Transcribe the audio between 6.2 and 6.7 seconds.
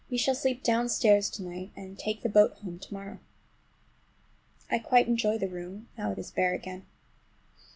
bare